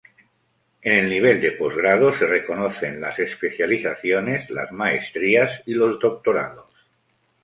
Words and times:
En 0.81 0.97
el 0.97 1.09
nivel 1.11 1.39
de 1.39 1.51
posgrado 1.51 2.11
se 2.11 2.25
reconocen 2.25 2.99
las 2.99 3.19
especializaciones, 3.19 4.49
las 4.49 4.71
maestrías 4.71 5.61
y 5.67 5.75
los 5.75 5.99
doctorados. 5.99 6.73